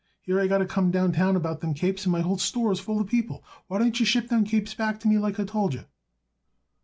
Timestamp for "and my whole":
2.05-2.39